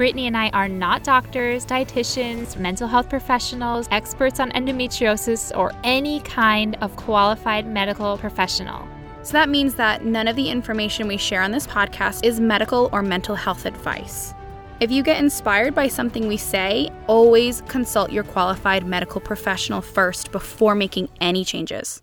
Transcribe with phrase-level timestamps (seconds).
[0.00, 6.20] Brittany and I are not doctors, dietitians, mental health professionals, experts on endometriosis, or any
[6.20, 8.88] kind of qualified medical professional.
[9.22, 12.88] So that means that none of the information we share on this podcast is medical
[12.94, 14.32] or mental health advice.
[14.80, 20.32] If you get inspired by something we say, always consult your qualified medical professional first
[20.32, 22.00] before making any changes.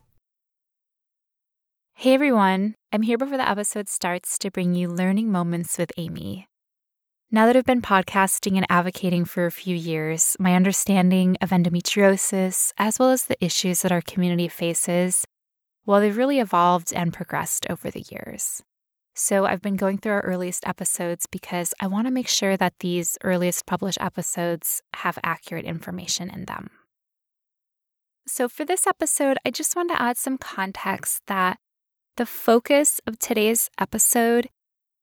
[1.96, 6.48] Hey everyone, I'm here before the episode starts to bring you learning moments with Amy.
[7.30, 12.72] Now that I've been podcasting and advocating for a few years, my understanding of endometriosis,
[12.78, 15.26] as well as the issues that our community faces,
[15.86, 18.64] well, they've really evolved and progressed over the years.
[19.14, 22.80] So I've been going through our earliest episodes because I want to make sure that
[22.80, 26.70] these earliest published episodes have accurate information in them.
[28.26, 31.60] So for this episode, I just want to add some context that
[32.16, 34.48] the focus of today's episode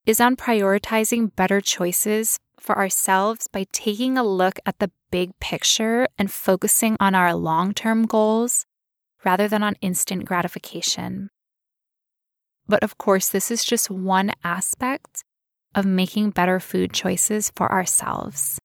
[0.06, 6.08] is on prioritizing better choices for ourselves by taking a look at the big picture
[6.18, 8.66] and focusing on our long term goals
[9.24, 11.30] rather than on instant gratification.
[12.66, 15.24] But of course, this is just one aspect
[15.74, 18.58] of making better food choices for ourselves.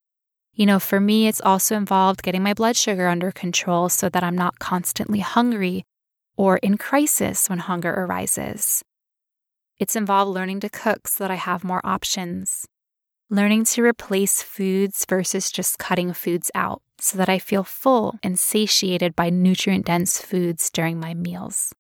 [0.53, 4.23] You know, for me, it's also involved getting my blood sugar under control so that
[4.23, 5.85] I'm not constantly hungry
[6.37, 8.83] or in crisis when hunger arises.
[9.79, 12.67] It's involved learning to cook so that I have more options,
[13.29, 18.37] learning to replace foods versus just cutting foods out so that I feel full and
[18.37, 21.71] satiated by nutrient dense foods during my meals.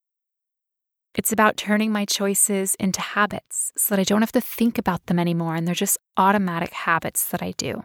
[1.13, 5.07] It's about turning my choices into habits so that I don't have to think about
[5.07, 7.83] them anymore and they're just automatic habits that I do.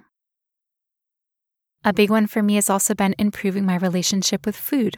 [1.83, 4.95] A big one for me has also been improving my relationship with food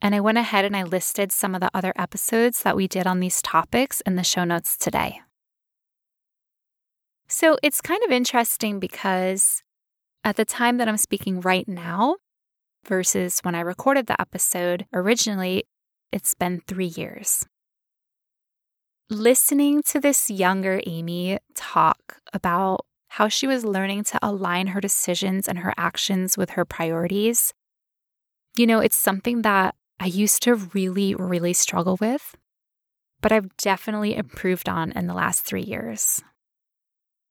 [0.00, 3.06] and I went ahead and I listed some of the other episodes that we did
[3.06, 5.20] on these topics in the show notes today.
[7.28, 9.62] So it's kind of interesting because
[10.22, 12.16] at the time that I'm speaking right now
[12.86, 15.64] versus when I recorded the episode originally,
[16.12, 17.46] it's been three years.
[19.10, 25.48] Listening to this younger Amy talk about how she was learning to align her decisions
[25.48, 27.54] and her actions with her priorities,
[28.56, 32.34] you know, it's something that I used to really, really struggle with,
[33.20, 36.22] but I've definitely improved on in the last three years.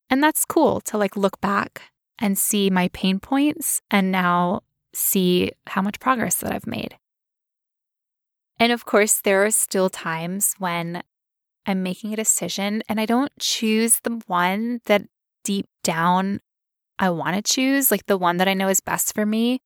[0.10, 1.82] And that's cool to like look back
[2.20, 4.62] and see my pain points and now
[4.94, 6.98] see how much progress that I've made.
[8.60, 11.04] And of course, there are still times when
[11.66, 15.04] I'm making a decision and I don't choose the one that
[15.44, 16.40] deep down
[16.98, 19.62] I want to choose, like the one that I know is best for me.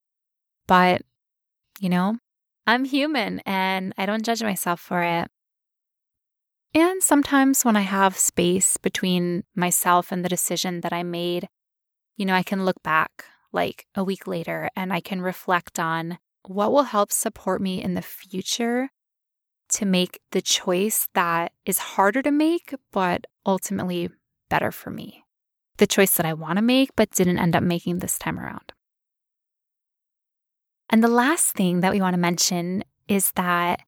[0.67, 1.03] But,
[1.79, 2.17] you know,
[2.69, 5.27] I'm human and I don't judge myself for it.
[6.75, 11.49] And sometimes when I have space between myself and the decision that I made,
[12.15, 16.19] you know, I can look back like a week later and I can reflect on
[16.45, 18.89] what will help support me in the future
[19.69, 24.11] to make the choice that is harder to make, but ultimately
[24.47, 25.23] better for me.
[25.77, 28.73] The choice that I want to make, but didn't end up making this time around.
[30.89, 33.81] And the last thing that we want to mention is that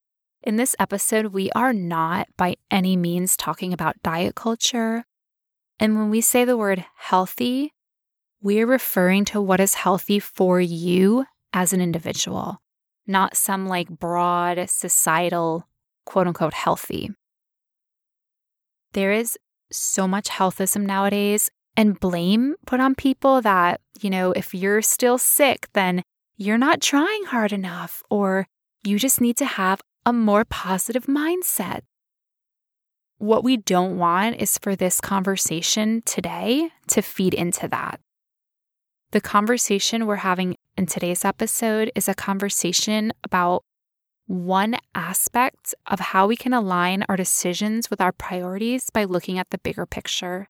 [0.43, 5.05] in this episode, we are not by any means talking about diet culture.
[5.79, 7.73] And when we say the word healthy,
[8.41, 12.61] we're referring to what is healthy for you as an individual,
[13.05, 15.67] not some like broad societal
[16.05, 17.11] quote unquote healthy.
[18.93, 19.37] There is
[19.71, 25.17] so much healthism nowadays and blame put on people that, you know, if you're still
[25.17, 26.03] sick, then
[26.41, 28.47] you're not trying hard enough, or
[28.83, 31.81] you just need to have a more positive mindset.
[33.19, 37.99] What we don't want is for this conversation today to feed into that.
[39.11, 43.61] The conversation we're having in today's episode is a conversation about
[44.25, 49.51] one aspect of how we can align our decisions with our priorities by looking at
[49.51, 50.47] the bigger picture.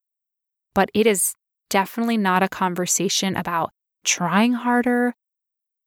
[0.72, 1.34] But it is
[1.68, 3.72] definitely not a conversation about
[4.04, 5.12] trying harder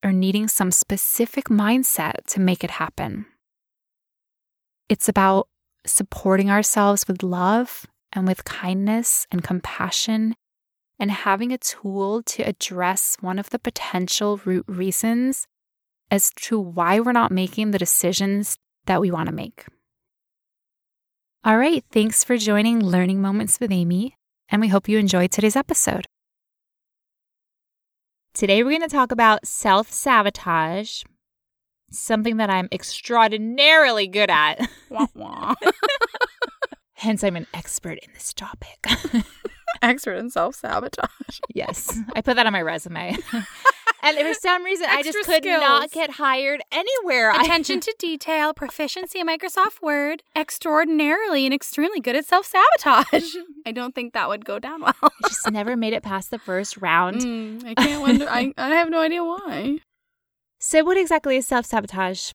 [0.06, 3.26] or needing some specific mindset to make it happen.
[4.88, 5.48] It's about
[5.84, 10.36] supporting ourselves with love and with kindness and compassion
[11.00, 15.48] and having a tool to address one of the potential root reasons
[16.08, 19.64] as to why we're not making the decisions that we want to make.
[21.44, 24.14] All right, thanks for joining Learning Moments with Amy,
[24.48, 26.06] and we hope you enjoyed today's episode.
[28.36, 31.04] Today, we're going to talk about self sabotage,
[31.90, 34.68] something that I'm extraordinarily good at.
[36.92, 38.84] Hence, I'm an expert in this topic.
[39.82, 41.10] Expert in self sabotage.
[41.54, 43.16] yes, I put that on my resume.
[44.02, 47.30] and for some reason, I just could not get hired anywhere.
[47.30, 53.34] Attention to detail, proficiency in Microsoft Word, extraordinarily and extremely good at self sabotage.
[53.66, 54.94] I don't think that would go down well.
[55.02, 57.20] I just never made it past the first round.
[57.20, 58.28] Mm, I can't wonder.
[58.28, 59.78] I, I have no idea why.
[60.58, 62.32] So, what exactly is self sabotage?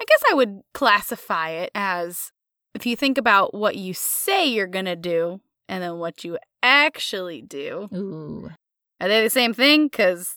[0.00, 2.32] I guess I would classify it as
[2.74, 5.40] if you think about what you say you're going to do
[5.70, 7.88] and then what you actually do.
[7.94, 8.50] Ooh.
[9.00, 9.86] Are they the same thing?
[9.86, 10.36] Because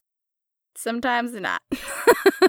[0.77, 1.62] sometimes they're not.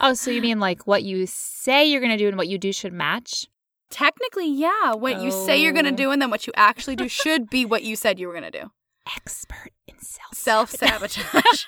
[0.00, 2.58] Oh, so you mean like what you say you're going to do and what you
[2.58, 3.46] do should match?
[3.90, 4.92] Technically, yeah.
[4.94, 5.96] What you say you're going to Oh.
[5.96, 8.50] do and then what you actually do should be what you said you were going
[8.50, 8.70] to do.
[9.16, 11.64] Expert in self Self sabotage.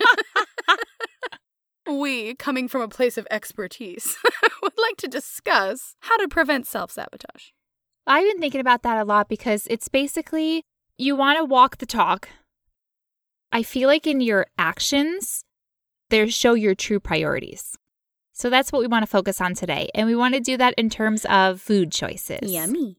[1.89, 4.17] we, coming from a place of expertise,
[4.63, 7.51] would like to discuss how to prevent self sabotage.
[8.07, 10.65] I've been thinking about that a lot because it's basically
[10.99, 12.29] you want to walk the talk.
[13.53, 15.45] I feel like in your actions,
[16.11, 17.77] there show your true priorities.
[18.33, 19.89] So that's what we want to focus on today.
[19.95, 22.53] And we want to do that in terms of food choices.
[22.53, 22.99] Yummy.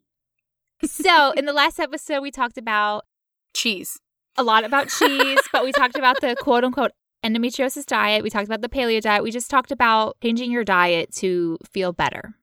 [0.83, 3.05] So in the last episode, we talked about
[3.53, 3.99] Cheese.
[4.35, 6.91] a lot about cheese, but we talked about the quote unquote
[7.23, 8.23] endometriosis diet.
[8.23, 9.23] We talked about the paleo diet.
[9.23, 12.35] We just talked about changing your diet to feel better.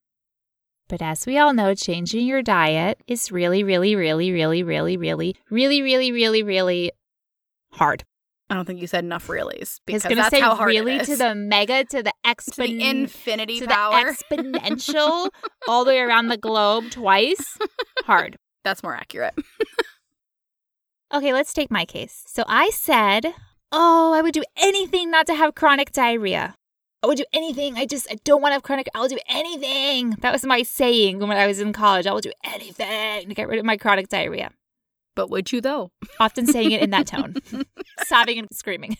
[0.94, 5.34] But as we all know, changing your diet is really, really, really, really, really, really,
[5.50, 6.92] really, really, really, really
[7.72, 8.04] hard.
[8.48, 10.68] I don't think you said enough reallys because It's going to that's say how hard
[10.68, 14.04] really to the mega, to the exponential To the infinity to power.
[14.04, 15.30] the exponential,
[15.66, 17.58] all the way around the globe twice.
[18.04, 18.36] Hard.
[18.62, 19.34] that's more accurate.
[21.12, 22.22] Okay, let's take my case.
[22.28, 23.34] So I said,
[23.72, 26.54] Oh, I would do anything not to have chronic diarrhea.
[27.04, 27.76] I would do anything.
[27.76, 28.88] I just, I don't want to have chronic.
[28.94, 30.16] I'll do anything.
[30.20, 32.06] That was my saying when I was in college.
[32.06, 34.50] I will do anything to get rid of my chronic diarrhea.
[35.14, 35.90] But would you though?
[36.18, 37.34] Often saying it in that tone,
[38.06, 38.96] sobbing and screaming.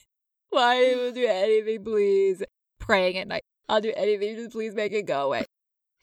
[0.51, 2.43] Why will do anything, please?
[2.79, 3.45] Praying at night.
[3.71, 4.37] I'll do anything.
[4.37, 5.47] Just please make it go away.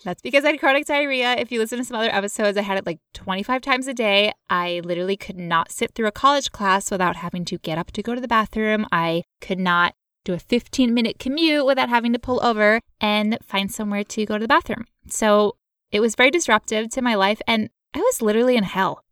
[0.03, 1.35] That's because I had chronic diarrhea.
[1.37, 4.33] If you listen to some other episodes, I had it like 25 times a day.
[4.49, 8.01] I literally could not sit through a college class without having to get up to
[8.01, 8.87] go to the bathroom.
[8.91, 13.71] I could not do a 15 minute commute without having to pull over and find
[13.71, 14.85] somewhere to go to the bathroom.
[15.07, 15.55] So
[15.91, 19.03] it was very disruptive to my life, and I was literally in hell.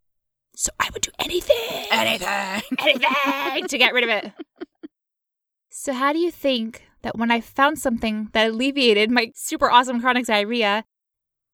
[0.56, 1.56] So I would do anything,
[1.90, 2.28] Anything.
[2.78, 4.32] anything to get rid of it.
[5.72, 10.00] So, how do you think that when I found something that alleviated my super awesome
[10.00, 10.84] chronic diarrhea,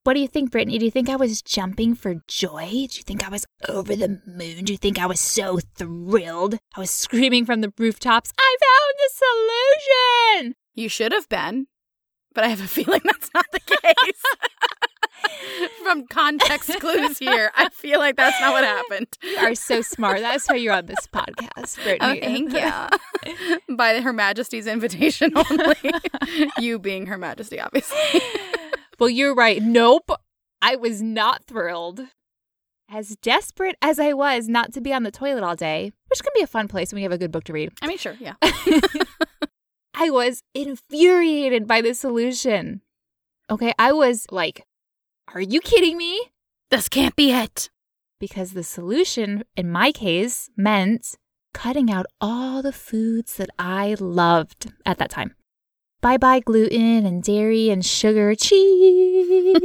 [0.07, 0.79] what do you think, Brittany?
[0.79, 2.69] Do you think I was jumping for joy?
[2.71, 4.65] Do you think I was over the moon?
[4.65, 6.61] Do you think I was so thrilled?
[6.77, 10.55] I was screaming from the rooftops, I found the solution!
[10.77, 11.67] You should have been,
[12.35, 14.23] but I have a feeling that's not the case.
[15.83, 19.09] From context clues here, I feel like that's not what happened.
[19.23, 20.21] You are so smart.
[20.21, 21.99] That's why you're on this podcast, Brittany.
[22.01, 22.53] Oh, thank
[23.69, 23.77] you.
[23.77, 25.75] By Her Majesty's invitation only.
[26.59, 28.21] you being Her Majesty, obviously.
[28.99, 29.63] Well, you're right.
[29.63, 30.11] Nope.
[30.63, 32.01] I was not thrilled.
[32.89, 36.33] As desperate as I was not to be on the toilet all day, which can
[36.35, 38.17] be a fun place when you have a good book to read, I mean, sure,
[38.21, 38.35] yeah.
[39.95, 42.83] I was infuriated by the solution.
[43.51, 44.65] Okay, I was like,
[45.35, 46.21] are you kidding me?
[46.71, 47.71] This can't be it.
[48.21, 51.17] Because the solution, in my case, meant
[51.53, 55.35] cutting out all the foods that I loved at that time.
[56.03, 58.35] Bye bye gluten and dairy and sugar.
[58.35, 59.57] Cheese,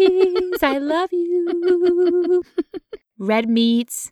[0.64, 2.44] I love you.
[3.20, 4.12] Red meats.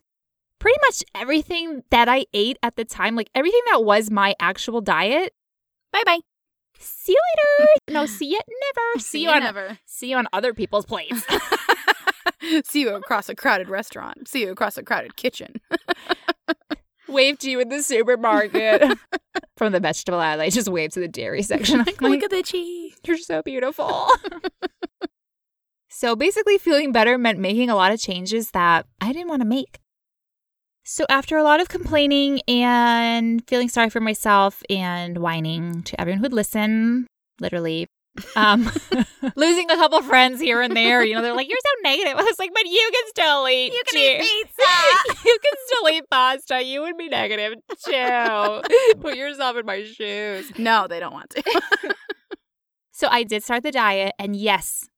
[0.60, 4.82] Pretty much everything that I ate at the time, like everything that was my actual
[4.82, 5.34] diet.
[5.92, 6.20] Bye bye.
[6.78, 7.70] See you later.
[7.90, 9.00] No, see you never.
[9.00, 9.80] See, you on never.
[9.86, 11.26] see you on other people's plates.
[12.66, 14.28] See you across a crowded restaurant.
[14.28, 15.56] See you across a crowded kitchen.
[17.10, 18.98] Wave to you in the supermarket.
[19.58, 21.82] From the vegetable aisle, I just wave to the dairy section.
[21.82, 22.96] I'm Look at the cheese.
[23.06, 24.08] you're so beautiful.
[25.89, 29.48] so basically, feeling better meant making a lot of changes that I didn't want to
[29.48, 29.80] make.
[30.84, 36.20] So after a lot of complaining and feeling sorry for myself and whining to everyone
[36.20, 37.06] who'd listen,
[37.39, 37.88] literally
[38.36, 38.72] Um,
[39.36, 41.04] losing a couple friends here and there.
[41.04, 43.74] You know, they're like, "You're so negative." I was like, "But you can still eat.
[43.74, 44.22] You can cheese.
[44.22, 45.22] eat pizza.
[45.26, 46.64] you can still eat pasta.
[46.64, 47.54] You would be negative
[47.86, 48.62] too.
[49.02, 51.96] Put yourself in my shoes." no, they don't want to.
[53.00, 54.90] So I did start the diet, and yes,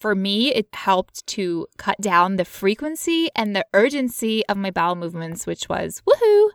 [0.00, 4.96] for me, it helped to cut down the frequency and the urgency of my bowel
[4.96, 6.48] movements, which was woohoo.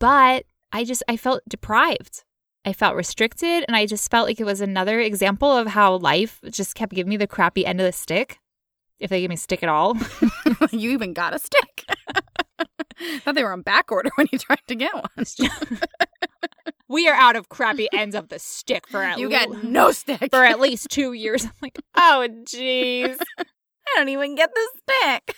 [0.00, 2.24] But I just, I felt deprived.
[2.64, 6.40] I felt restricted, and I just felt like it was another example of how life
[6.50, 8.38] just kept giving me the crappy end of the stick.
[9.00, 9.96] If they give me a stick at all.
[10.70, 11.84] you even got a stick.
[13.24, 15.26] Thought they were on back order when you tried to get one.
[16.88, 19.90] we are out of crappy ends of the stick for at You least got no
[19.90, 20.28] stick.
[20.30, 21.44] for at least two years.
[21.44, 23.18] I'm like, oh jeez.
[23.38, 23.44] I
[23.96, 25.34] don't even get the stick.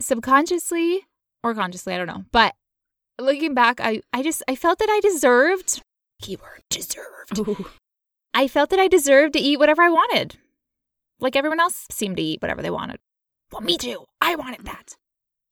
[0.00, 1.00] subconsciously
[1.44, 2.24] or consciously, I don't know.
[2.32, 2.54] But
[3.22, 5.82] looking back, I, I just I felt that I deserved
[6.20, 7.40] keyword deserved.
[8.34, 10.36] I felt that I deserved to eat whatever I wanted.
[11.20, 12.98] Like everyone else seemed to eat whatever they wanted.
[13.52, 14.04] Well, me too.
[14.20, 14.96] I wanted that.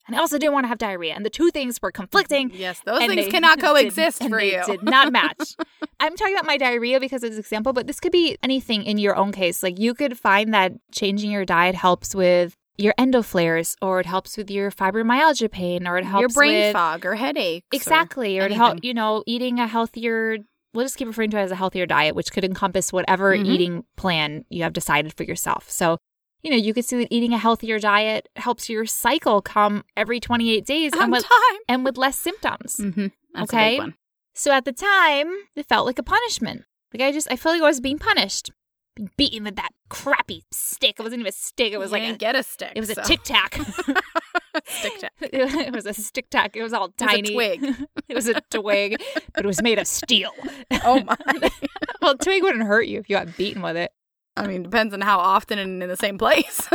[0.06, 1.14] And I also didn't want to have diarrhea.
[1.14, 2.50] And the two things were conflicting.
[2.54, 4.64] Yes, those things cannot did- coexist and for they you.
[4.64, 5.54] did not match.
[6.00, 8.98] I'm talking about my diarrhea because it's an example, but this could be anything in
[8.98, 9.62] your own case.
[9.62, 14.36] Like you could find that changing your diet helps with your endoflares, or it helps
[14.36, 17.64] with your fibromyalgia pain, or it helps Your brain with fog or headache.
[17.72, 20.38] exactly, or, it help you know eating a healthier.
[20.72, 23.46] We'll just keep referring to it as a healthier diet, which could encompass whatever Mhm.
[23.46, 25.70] eating plan you have decided for yourself.
[25.70, 25.98] So.
[26.42, 30.20] You know, you could see that eating a healthier diet helps your cycle come every
[30.20, 31.58] 28 days On and with, time.
[31.68, 32.76] and with less symptoms.
[32.80, 33.08] Mm-hmm.
[33.42, 33.66] Okay.
[33.66, 33.94] a big one.
[34.34, 36.64] So at the time, it felt like a punishment.
[36.94, 38.50] Like I just, I felt like I was being punished,
[39.16, 40.96] beaten with that crappy stick.
[40.98, 41.72] It wasn't even a stick.
[41.72, 42.72] It was You like didn't a, get a stick.
[42.74, 43.54] it was a so- tic tac.
[44.66, 45.12] stick tack.
[45.20, 46.56] it was a stick tac.
[46.56, 47.32] It was all tiny.
[47.32, 47.86] It was a twig.
[48.08, 49.02] it was a twig,
[49.34, 50.30] but it was made of steel.
[50.84, 51.16] Oh my.
[52.02, 53.92] well, twig wouldn't hurt you if you got beaten with it.
[54.36, 56.68] I mean, depends on how often and in the same place.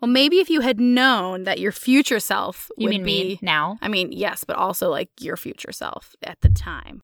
[0.00, 3.38] well, maybe if you had known that your future self You would mean be me
[3.40, 7.02] now, I mean, yes, but also like your future self at the time.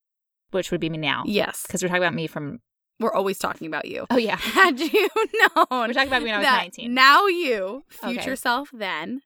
[0.52, 2.60] Which would be me now, Yes, because we're talking about me from.
[2.98, 4.06] we're always talking about you.
[4.10, 6.94] Oh yeah, Had you known we're talking about me when I was nineteen.
[6.94, 8.34] now you, future Okay.
[8.36, 9.22] self then,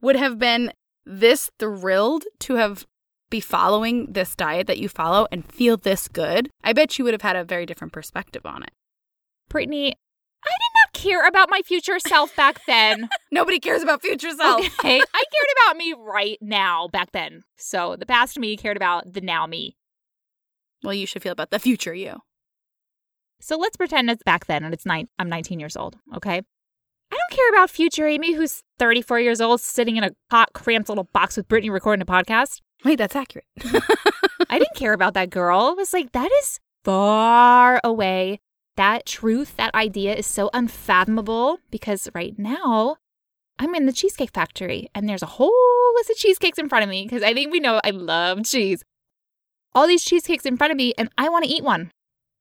[0.00, 0.72] would have been
[1.04, 2.86] this thrilled to have
[3.30, 7.12] be following this diet that you follow and feel this good, I bet you would
[7.14, 8.70] have had a very different perspective on it.
[9.50, 9.88] Brittany,
[10.44, 13.08] I did not care about my future self back then.
[13.32, 14.60] Nobody cares about future self.
[14.78, 14.96] Okay.
[14.98, 17.42] I cared about me right now back then.
[17.56, 19.76] So the past me cared about the now me.
[20.82, 22.20] Well, you should feel about the future you.
[23.40, 26.42] So let's pretend it's back then and it's nine I'm 19 years old, okay?
[27.10, 30.88] I don't care about future Amy who's 34 years old sitting in a hot cramped
[30.88, 32.60] little box with Brittany recording a podcast.
[32.84, 33.46] Wait, that's accurate.
[34.50, 35.70] I didn't care about that girl.
[35.70, 38.40] It was like that is far away.
[38.76, 42.96] That truth, that idea is so unfathomable because right now
[43.58, 45.52] I'm in the Cheesecake Factory and there's a whole
[45.96, 48.84] list of cheesecakes in front of me because I think we know I love cheese.
[49.78, 51.92] All these cheesecakes in front of me and I want to eat one.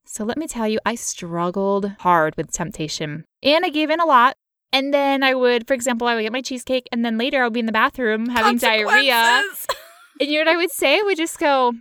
[0.07, 4.05] So let me tell you, I struggled hard with temptation and I gave in a
[4.07, 4.35] lot.
[4.73, 7.43] And then I would, for example, I would get my cheesecake and then later I
[7.45, 9.43] would be in the bathroom having diarrhea.
[10.19, 10.97] And you know what I would say?
[10.97, 11.73] I would just go,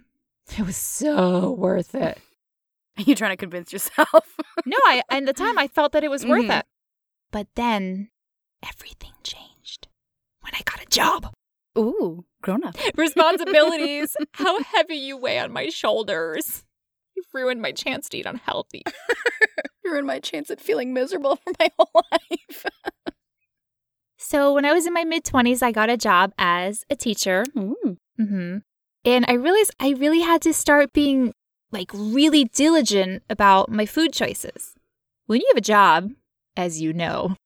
[0.59, 2.19] it was so worth it.
[2.99, 4.11] Are you trying to convince yourself?
[4.67, 6.59] No, I at the time I felt that it was worth Mhm.
[6.59, 6.67] it.
[7.31, 8.11] But then
[8.63, 9.89] everything changed
[10.43, 11.33] when I got a job.
[11.79, 12.77] Ooh, grown up.
[12.97, 14.17] Responsibilities.
[14.33, 16.65] How heavy you weigh on my shoulders.
[17.17, 18.83] You've ruined my chance to eat unhealthy.
[19.85, 22.67] You ruined my chance at feeling miserable for my whole life.
[24.19, 27.45] So when I was in my mid 20s, I got a job as a teacher.
[27.57, 27.97] Ooh.
[28.19, 28.57] hmm
[29.05, 31.33] And I realized I really had to start being
[31.71, 34.75] like really diligent about my food choices.
[35.27, 36.11] When you have a job,
[36.57, 37.37] as you know,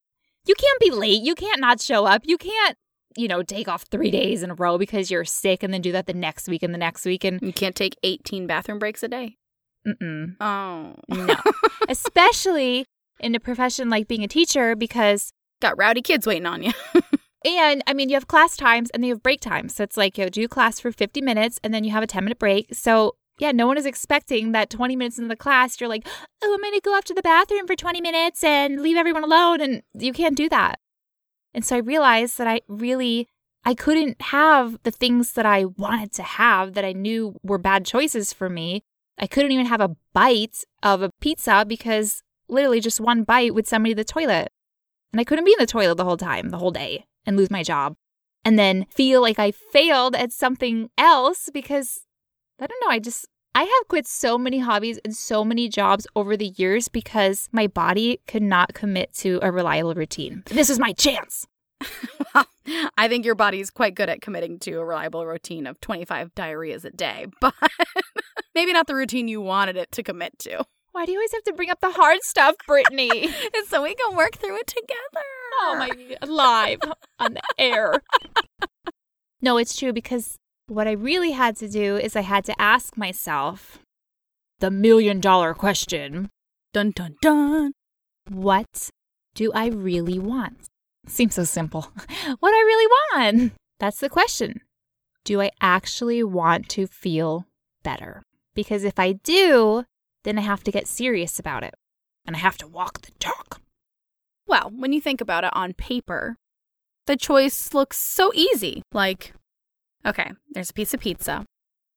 [0.46, 1.20] you can't be late.
[1.22, 2.22] You can't not show up.
[2.24, 2.76] You can't,
[3.16, 5.92] you know, take off three days in a row because you're sick and then do
[5.92, 7.24] that the next week and the next week.
[7.24, 9.36] And You can't take 18 bathroom breaks a day.
[9.86, 10.94] mm-mm, Oh.
[11.08, 11.34] no,
[11.88, 12.84] especially
[13.18, 16.72] in a profession like being a teacher because Got rowdy kids waiting on you.
[17.42, 19.74] And I mean, you have class times and then you have break times.
[19.74, 22.22] So it's like you do class for 50 minutes and then you have a 10
[22.24, 22.74] minute break.
[22.74, 26.06] So yeah, no one is expecting that 20 minutes into the class, you're like,
[26.44, 29.24] oh, I'm going to go off to the bathroom for 20 minutes and leave everyone
[29.24, 29.62] alone.
[29.62, 30.80] And you can't do that.
[31.54, 33.28] And so I realized that I really,
[33.64, 37.84] I couldn't have the things that I wanted to have that I knew were bad
[37.84, 38.82] choices for me.
[39.18, 43.66] I couldn't even have a bite of a pizza because literally just one bite would
[43.66, 44.48] send me to the toilet.
[45.12, 47.50] And I couldn't be in the toilet the whole time, the whole day, and lose
[47.50, 47.96] my job.
[48.44, 52.00] And then feel like I failed at something else because
[52.58, 56.06] I don't know, I just I have quit so many hobbies and so many jobs
[56.14, 60.44] over the years because my body could not commit to a reliable routine.
[60.46, 61.46] This is my chance.
[62.96, 66.84] I think your body's quite good at committing to a reliable routine of 25 diarrheas
[66.84, 67.54] a day, but
[68.54, 70.64] maybe not the routine you wanted it to commit to.
[70.92, 73.10] Why do you always have to bring up the hard stuff, Brittany?
[73.14, 75.26] it's so we can work through it together.
[75.62, 76.80] Oh my, live
[77.18, 78.02] on the air.
[79.42, 80.38] no, it's true because
[80.70, 83.80] what I really had to do is I had to ask myself
[84.60, 86.30] the million dollar question
[86.72, 87.72] Dun dun dun.
[88.28, 88.90] What
[89.34, 90.68] do I really want?
[91.06, 91.90] Seems so simple.
[92.38, 93.52] What I really want?
[93.80, 94.60] That's the question.
[95.24, 97.46] Do I actually want to feel
[97.82, 98.22] better?
[98.54, 99.84] Because if I do,
[100.22, 101.74] then I have to get serious about it
[102.24, 103.60] and I have to walk the talk.
[104.46, 106.36] Well, when you think about it on paper,
[107.06, 108.82] the choice looks so easy.
[108.92, 109.32] Like,
[110.04, 111.44] okay, there's a piece of pizza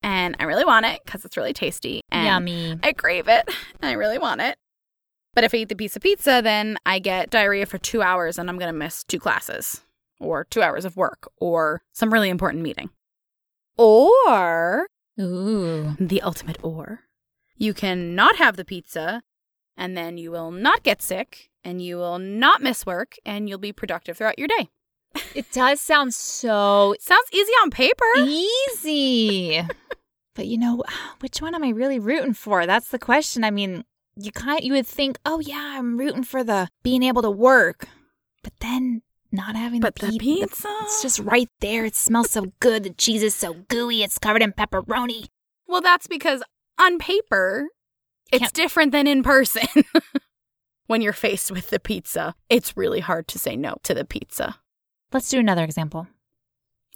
[0.04, 2.02] and I really want it because it's really tasty.
[2.12, 2.80] And Yummy.
[2.84, 3.48] I crave it
[3.82, 4.58] and I really want it.
[5.34, 8.38] But if I eat the piece of pizza, then I get diarrhea for two hours
[8.38, 9.82] and I'm going to miss two classes
[10.20, 12.92] or two hours of work or some really important meeting.
[13.78, 14.86] Or,
[15.20, 15.96] Ooh.
[16.00, 17.02] the ultimate or,
[17.58, 19.24] you can not have the pizza
[19.76, 23.58] and then you will not get sick and you will not miss work and you'll
[23.58, 24.70] be productive throughout your day.
[25.36, 28.06] It does sound so Sounds easy on paper.
[28.18, 29.62] easy.
[30.36, 30.84] but you know,
[31.20, 32.66] which one am I really rooting for?
[32.66, 33.44] That's the question.
[33.44, 33.84] I mean,
[34.16, 37.88] you kind you would think, "Oh yeah, I'm rooting for the being able to work."
[38.44, 39.02] But then
[39.32, 40.68] not having But the, the pi- pizza?
[40.82, 41.86] It's just right there.
[41.86, 42.84] It smells so good.
[42.84, 44.04] The cheese is so gooey.
[44.04, 45.26] It's covered in pepperoni.
[45.68, 46.44] Well, that's because
[46.80, 47.68] on paper,
[48.32, 49.68] it's different than in person.
[50.88, 54.60] when you're faced with the pizza, it's really hard to say no to the pizza.
[55.14, 56.08] Let's do another example.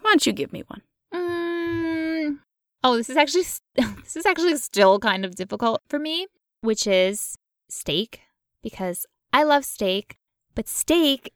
[0.01, 0.81] Why don't you give me one?
[1.13, 2.39] Mm,
[2.83, 3.43] oh, this is actually
[3.75, 6.25] this is actually still kind of difficult for me,
[6.61, 7.35] which is
[7.69, 8.21] steak
[8.63, 10.17] because I love steak,
[10.55, 11.31] but steak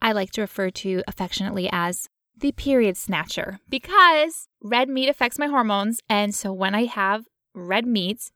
[0.00, 2.08] I like to refer to affectionately as
[2.38, 7.86] the period snatcher because red meat affects my hormones and so when I have red
[7.86, 8.30] meat,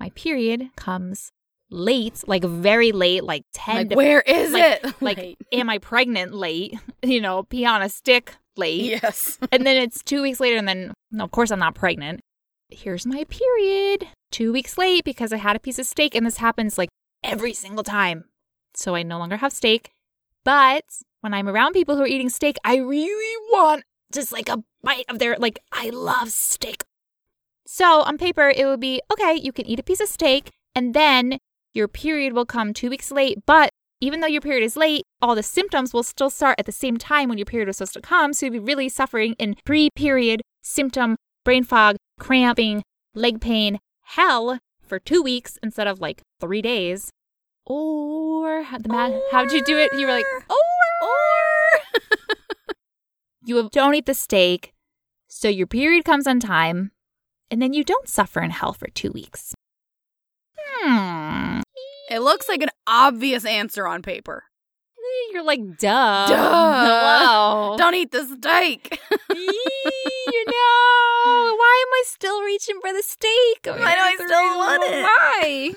[0.00, 1.32] my period comes
[1.70, 4.94] late, like very late, like 10 Like, to where is like- it?
[5.02, 5.38] like Late.
[5.52, 6.74] am I pregnant late?
[7.02, 9.38] You know, pee on a stick late yes.
[9.52, 12.20] and then it's two weeks later, and then, no, of course, I'm not pregnant.
[12.70, 14.08] Here's my period.
[14.32, 16.88] Two weeks late because I had a piece of steak, and this happens like
[17.22, 18.24] every single time.
[18.74, 19.90] So I no longer have steak.
[20.44, 20.84] But
[21.20, 25.04] when I'm around people who are eating steak, I really want just like a bite
[25.08, 26.82] of their, like, I love steak.
[27.66, 30.94] So on paper, it would be okay, you can eat a piece of steak, and
[30.94, 31.38] then
[31.74, 35.34] your period will come two weeks late, but even though your period is late, all
[35.34, 38.00] the symptoms will still start at the same time when your period was supposed to
[38.00, 38.32] come.
[38.32, 42.82] So you'll be really suffering in pre period symptom, brain fog, cramping,
[43.14, 47.10] leg pain, hell for two weeks instead of like three days.
[47.66, 49.92] Or the math, how'd you do it?
[49.92, 50.56] You were like, or,
[51.02, 52.00] or,
[53.44, 54.72] you don't eat the steak,
[55.26, 56.92] so your period comes on time,
[57.50, 59.54] and then you don't suffer in hell for two weeks.
[60.56, 61.57] Hmm.
[62.10, 64.44] It looks like an obvious answer on paper.
[64.98, 66.26] Eh, you're like, duh.
[66.26, 66.84] Duh.
[66.86, 67.76] Hello.
[67.76, 68.98] Don't eat the steak.
[69.30, 73.58] you know, why am I still reaching for the steak?
[73.64, 75.02] Why do I still want it?
[75.02, 75.74] Why?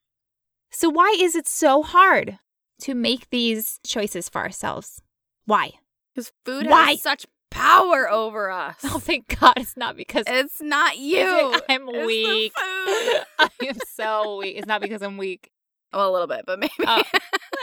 [0.70, 2.38] so why is it so hard
[2.82, 5.00] to make these choices for ourselves?
[5.44, 5.72] Why?
[6.14, 6.92] Because food Why?
[6.92, 8.76] has such power over us.
[8.84, 11.54] Oh, thank God it's not because It's not you.
[11.68, 12.52] I'm It's weak.
[12.56, 14.56] I am so weak.
[14.56, 15.50] It's not because I'm weak.
[15.92, 16.72] Well, a little bit, but maybe.
[16.86, 17.02] Oh.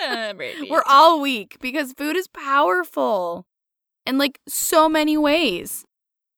[0.06, 0.70] Uh, maybe.
[0.70, 3.46] We're all weak because food is powerful
[4.06, 5.86] in like so many ways.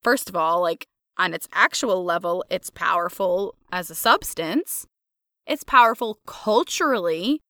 [0.04, 4.88] First of all, like on its actual level, it's powerful as a substance.
[5.46, 7.42] It's powerful culturally.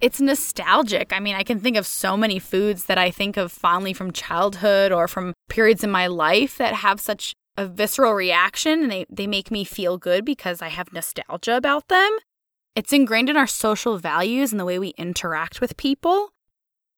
[0.00, 1.12] It's nostalgic.
[1.12, 4.10] I mean, I can think of so many foods that I think of fondly from
[4.10, 9.06] childhood or from periods in my life that have such a visceral reaction and they,
[9.08, 12.18] they make me feel good because I have nostalgia about them.
[12.74, 16.30] It's ingrained in our social values and the way we interact with people.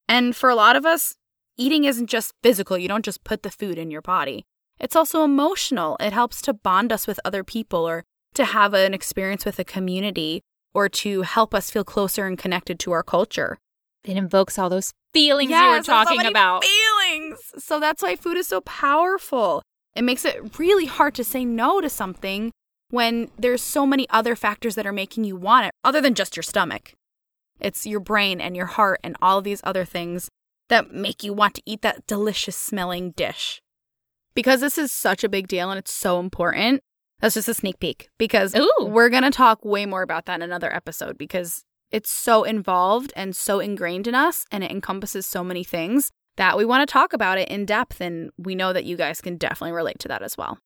[0.09, 1.15] And for a lot of us,
[1.57, 2.79] eating isn't just physical.
[2.79, 4.45] You don't just put the food in your body.
[4.79, 5.97] It's also emotional.
[6.01, 9.65] It helps to bond us with other people or to have an experience with a
[9.65, 10.43] community
[10.75, 13.59] or to help us feel closer and connected to our culture.
[14.05, 16.65] it invokes all those feelings you were Yes, there's so talking many about.
[16.65, 17.39] Feelings.
[17.59, 19.63] So that's why food is so powerful.
[19.95, 22.51] It makes it really hard to say no to something
[22.95, 26.37] when there's so many other factors that are making you want it other than just
[26.37, 26.95] your stomach.
[27.59, 30.29] It's your brain and your heart and all these other things
[30.69, 33.61] that make you want to eat that delicious smelling dish.
[34.35, 36.83] Because this is such a big deal and it's so important,
[37.21, 38.71] That's just a sneak peek because Ooh.
[38.81, 43.13] we're going to talk way more about that in another episode because it's so involved
[43.17, 46.93] and so ingrained in us and it encompasses so many things that we want to
[46.93, 48.01] talk about it in depth.
[48.01, 50.59] And we know that you guys can definitely relate to that as well.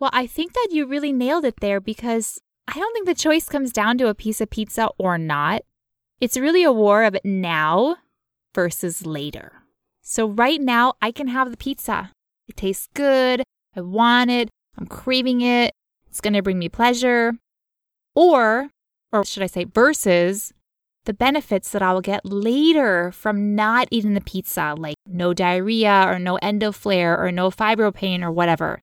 [0.00, 3.48] Well, I think that you really nailed it there because I don't think the choice
[3.48, 5.62] comes down to a piece of pizza or not.
[6.20, 7.96] It's really a war of now
[8.54, 9.52] versus later.
[10.02, 12.12] So, right now, I can have the pizza.
[12.48, 13.42] It tastes good.
[13.74, 14.48] I want it.
[14.76, 15.72] I'm craving it.
[16.08, 17.34] It's going to bring me pleasure.
[18.14, 18.70] Or,
[19.12, 20.52] or should I say, versus
[21.04, 26.04] the benefits that I will get later from not eating the pizza, like no diarrhea
[26.06, 28.80] or no endoflare or no fibro pain or whatever.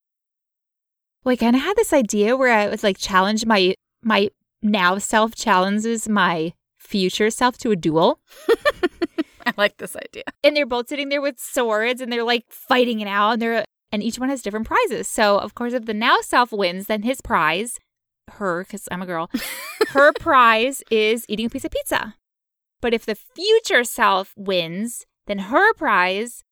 [1.24, 4.30] Well, I kind of had this idea where I was like challenge my my
[4.62, 8.20] now self challenges my future self to a duel.
[9.46, 10.24] I like this idea.
[10.44, 13.66] And they're both sitting there with swords and they're like fighting it out and they're
[13.92, 15.08] and each one has different prizes.
[15.08, 17.80] So of course if the now self wins, then his prize,
[18.32, 19.30] her, because I'm a girl,
[19.90, 22.16] her prize is eating a piece of pizza.
[22.82, 26.44] But if the future self wins, then her prize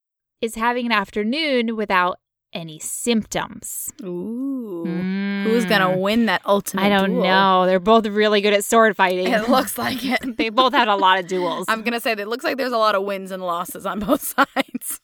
[0.42, 2.20] is having an afternoon without
[2.54, 3.92] any symptoms.
[4.02, 4.84] Ooh.
[4.88, 5.44] Mm.
[5.44, 7.24] Who's going to win that ultimate I don't duel?
[7.24, 7.66] know.
[7.66, 9.28] They're both really good at sword fighting.
[9.28, 10.20] It looks like it.
[10.38, 11.66] they both had a lot of duels.
[11.68, 13.86] I'm going to say that it looks like there's a lot of wins and losses
[13.86, 14.22] on both
[14.56, 15.00] sides.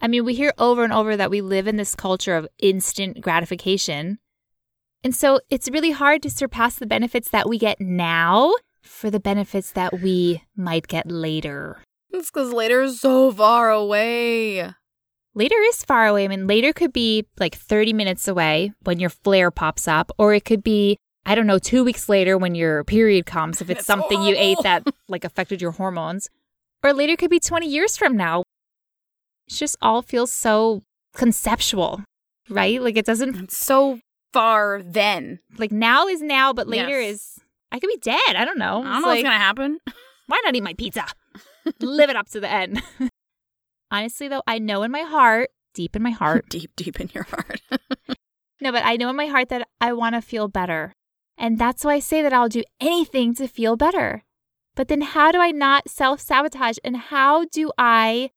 [0.00, 3.20] I mean, we hear over and over that we live in this culture of instant
[3.20, 4.18] gratification.
[5.02, 9.20] And so it's really hard to surpass the benefits that we get now for the
[9.20, 11.78] benefits that we might get later.
[12.10, 14.72] it's because later is so far away.
[15.34, 16.24] Later is far away.
[16.24, 20.32] I mean, later could be like 30 minutes away when your flare pops up, or
[20.32, 23.78] it could be, I don't know, two weeks later when your period comes, if it's
[23.78, 26.28] That's something you ate that like affected your hormones.
[26.84, 28.40] Or later could be 20 years from now.
[29.48, 30.82] It just all feels so
[31.14, 32.02] conceptual,
[32.48, 32.80] right?
[32.80, 33.98] Like it doesn't, It's so
[34.32, 35.40] far then.
[35.58, 37.14] like now is now, but later Yes.
[37.14, 37.38] is,
[37.72, 38.36] I could be dead.
[38.36, 38.82] I don't know.
[38.82, 39.78] I don't It's know like, what's going to happen.
[40.28, 41.06] why not eat my pizza?
[41.80, 42.80] Live it up to the end.
[43.94, 47.24] Honestly, though, I know in my heart, deep in my heart, deep, deep in your
[47.24, 47.60] heart.
[48.60, 50.94] No, but I know in my heart that I want to feel better.
[51.36, 54.24] And that's why I say that I'll do anything to feel better.
[54.74, 56.78] But then how do I not self sabotage?
[56.82, 58.30] And how do I,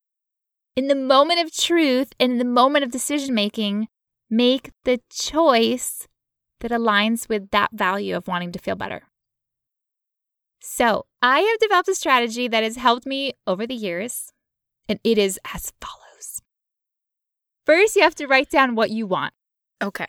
[0.76, 3.88] in the moment of truth and in the moment of decision making,
[4.30, 6.10] make the choice
[6.60, 9.04] that aligns with that value of wanting to feel better?
[10.60, 14.34] So I have developed a strategy that has helped me over the years,
[14.88, 16.42] and it is as follows.
[17.66, 19.34] First, you have to write down what you want.
[19.82, 20.08] okay.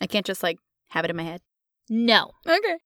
[0.00, 1.40] I can't just like have it in my head.
[1.88, 2.32] No.
[2.46, 2.76] Okay.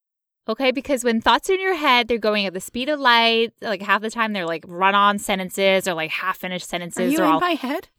[0.49, 3.53] Okay, because when thoughts are in your head, they're going at the speed of light.
[3.61, 7.01] Like half the time, they're like run-on sentences or like half-finished sentences.
[7.01, 7.41] Are you in all...
[7.41, 7.89] my head?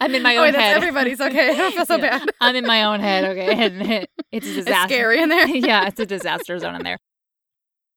[0.00, 0.76] I'm in my oh, own wait, that's head.
[0.78, 1.20] everybody's.
[1.20, 1.50] Okay.
[1.50, 2.28] I don't feel so bad.
[2.40, 3.24] I'm in my own head.
[3.24, 3.82] Okay, and
[4.32, 4.72] it's a disaster.
[4.72, 5.46] It's scary in there.
[5.46, 6.98] yeah, it's a disaster zone in there.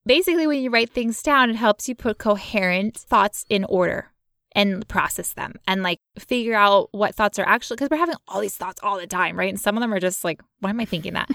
[0.05, 4.11] Basically, when you write things down, it helps you put coherent thoughts in order
[4.55, 8.41] and process them and like figure out what thoughts are actually because we're having all
[8.41, 9.49] these thoughts all the time, right?
[9.49, 11.29] And some of them are just like, why am I thinking that?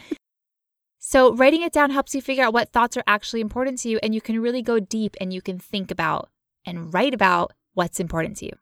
[0.98, 3.98] so, writing it down helps you figure out what thoughts are actually important to you,
[4.02, 6.28] and you can really go deep and you can think about
[6.66, 8.52] and write about what's important to you.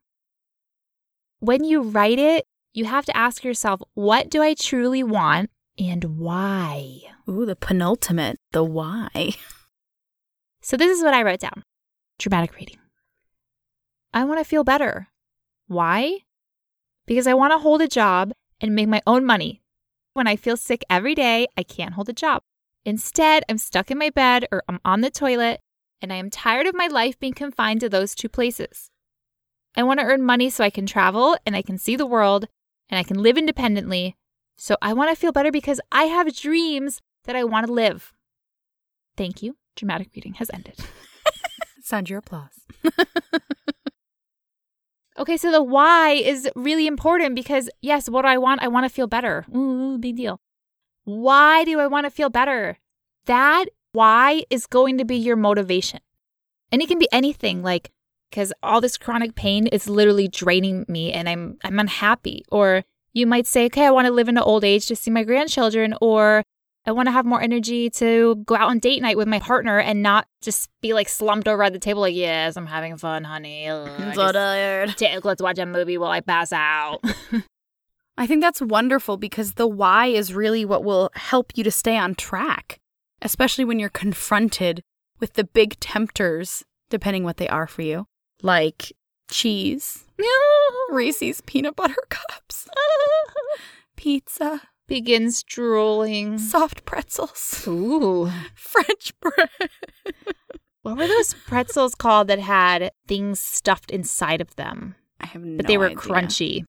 [1.41, 6.19] When you write it, you have to ask yourself, what do I truly want and
[6.19, 7.01] why?
[7.29, 8.39] Ooh, the penultimate.
[8.53, 9.33] The why.
[10.67, 11.63] So this is what I wrote down.
[12.19, 12.79] Dramatic reading.
[14.13, 15.07] I want to feel better.
[15.69, 16.23] Why?
[17.07, 19.63] Because I want to hold a job and make my own money.
[20.13, 22.43] When I feel sick every day, I can't hold a job.
[22.85, 25.61] Instead, I'm stuck in my bed or I'm on the toilet,
[26.03, 28.91] and I am tired of my life being confined to those two places.
[29.77, 32.49] I want to earn money so I can travel and I can see the world
[32.89, 34.17] and I can live independently.
[34.59, 38.13] So I want to feel better because I have dreams that I want to live.
[39.17, 39.55] Thank you.
[39.77, 40.77] Dramatic reading has ended.
[41.83, 42.61] Sound your applause.
[45.19, 48.63] Okay, so the why is really important because, yes, what do I want?
[48.63, 49.47] I want to feel better.
[49.55, 50.41] Ooh, big deal.
[51.05, 52.79] Why do I want to feel better?
[53.25, 56.01] That why is going to be your motivation.
[56.71, 57.93] And it can be anything like,
[58.29, 62.45] because all this chronic pain is literally draining me and I'm I'm unhappy.
[62.53, 62.85] Or
[63.15, 65.95] you might say, okay, I want to live into old age to see my grandchildren,
[66.03, 66.43] or
[66.87, 69.81] I want to have more energy to go out on date night with my partner
[69.81, 73.25] and not just be like slumped over at the table, like, yes, I'm having fun,
[73.25, 73.69] honey.
[73.69, 74.91] Ugh, I'm so tired.
[74.97, 77.01] Tick, let's watch a movie while I pass out.
[78.17, 81.97] I think that's wonderful because the why is really what will help you to stay
[81.97, 82.79] on track,
[83.21, 84.83] especially when you're confronted
[85.19, 88.07] with the big tempters, depending what they are for you,
[88.43, 88.93] like
[89.29, 90.05] cheese,
[90.91, 92.69] Reese's peanut butter cups,
[93.97, 96.39] pizza, begins drooling.
[96.39, 97.65] Soft pretzels.
[97.67, 98.31] Ooh.
[98.55, 99.71] French bread.
[100.83, 104.95] What were those pretzels called that had things stuffed inside of them?
[105.21, 105.97] I have no But they were idea.
[105.97, 106.65] crunchy.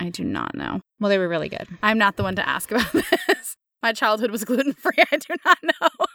[0.00, 0.80] I do not know.
[0.98, 1.68] Well, they were really good.
[1.82, 2.92] I'm not the one to ask about
[3.28, 3.54] this.
[3.82, 4.94] My childhood was gluten free.
[5.12, 6.06] I do not know.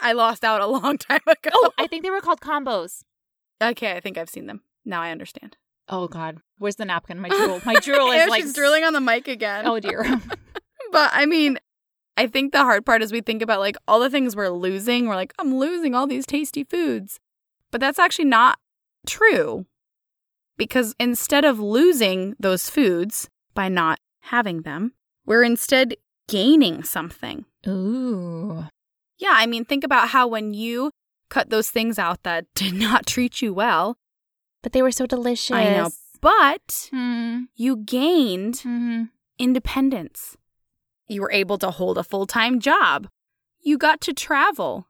[0.00, 1.50] I lost out a long time ago.
[1.54, 3.00] Oh, I think they were called combos.
[3.62, 3.92] okay.
[3.92, 4.60] I think I've seen them.
[4.84, 5.56] Now I understand.
[5.88, 7.20] Oh God, where's the napkin?
[7.20, 7.60] My drool.
[7.64, 9.66] My drool is like she's drooling on the mic again.
[9.66, 10.04] Oh dear.
[10.92, 11.58] But I mean,
[12.16, 15.08] I think the hard part is we think about like all the things we're losing.
[15.08, 17.18] We're like, I'm losing all these tasty foods.
[17.72, 18.58] But that's actually not
[19.04, 19.66] true.
[20.56, 24.92] Because instead of losing those foods by not having them,
[25.26, 25.96] we're instead
[26.28, 27.44] gaining something.
[27.66, 28.64] Ooh.
[29.18, 30.92] Yeah, I mean, think about how when you
[31.28, 33.96] cut those things out that did not treat you well,
[34.64, 35.54] But they were so delicious.
[35.54, 35.90] I know,
[36.22, 37.42] but Hmm.
[37.54, 39.04] you gained hmm
[39.38, 40.36] independence.
[41.06, 43.08] You were able to hold a full time job.
[43.60, 44.88] You got to travel.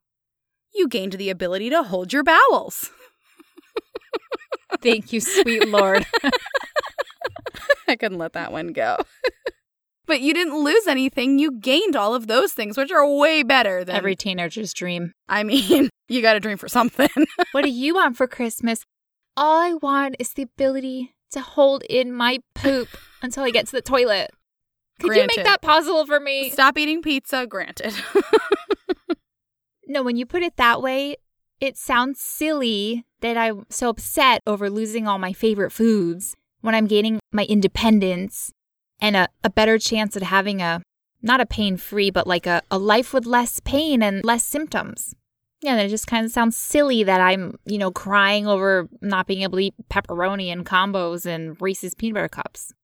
[0.75, 2.91] You gained the ability to hold your bowels.
[4.81, 6.07] Thank you, sweet Lord.
[7.89, 8.97] I couldn't let that one go.
[10.07, 11.41] but you didn't lose anything.
[11.41, 15.15] You gained all of those things, which are way better than Every teenager's dream.
[15.29, 17.09] I mean, you got to dream for something.
[17.51, 18.85] What do you want for Christmas?
[19.37, 22.89] All I want is the ability to hold in my poop
[23.23, 24.31] until I get to the toilet.
[25.01, 26.51] Could you make that possible for me?
[26.51, 27.95] Stop eating pizza, granted.
[29.87, 31.17] No, when you put it that way,
[31.61, 36.87] it sounds silly that I'm so upset over losing all my favorite foods when I'm
[36.87, 38.51] gaining my independence
[39.01, 40.83] and a, a better chance at having a,
[41.23, 45.15] not a pain free, but like a, a life with less pain and less symptoms.
[45.65, 49.27] Yeah, and it just kind of sounds silly that I'm, you know, crying over not
[49.27, 52.75] being able to eat pepperoni and combos and Reese's peanut butter cups.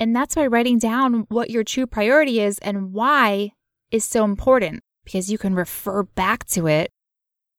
[0.00, 3.52] And that's why writing down what your true priority is and why
[3.90, 6.90] is so important because you can refer back to it.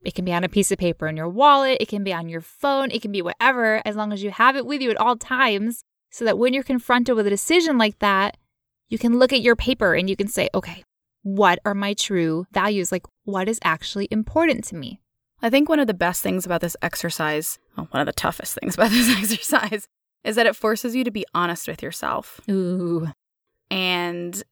[0.03, 2.27] It can be on a piece of paper in your wallet, it can be on
[2.27, 4.97] your phone, it can be whatever, as long as you have it with you at
[4.97, 8.35] all times, so that when you're confronted with a decision like that,
[8.89, 10.83] you can look at your paper and you can say, okay,
[11.25, 12.91] what are my true values?
[12.91, 15.01] Like, what is actually important to me?
[15.41, 18.59] I think one of the best things about this exercise, well, one of the toughest
[18.59, 19.87] things about this exercise,
[20.23, 22.39] is that it forces you to be honest with yourself.
[22.47, 23.07] Ooh.
[23.71, 24.43] And